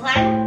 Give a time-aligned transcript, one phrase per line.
[0.00, 0.39] 喜欢。